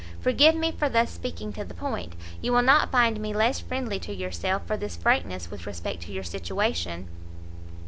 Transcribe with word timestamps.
Forgive 0.19 0.55
me 0.55 0.71
for 0.71 0.89
thus 0.89 1.11
speaking 1.11 1.53
to 1.53 1.63
the 1.63 1.75
point; 1.75 2.13
you 2.41 2.51
will 2.51 2.63
not 2.63 2.91
find 2.91 3.19
me 3.19 3.35
less 3.35 3.59
friendly 3.59 3.99
to 3.99 4.11
yourself, 4.11 4.65
for 4.65 4.75
this 4.75 4.95
frankness 4.95 5.51
with 5.51 5.67
respect 5.67 6.01
to 6.01 6.11
your 6.11 6.23
situation." 6.23 7.07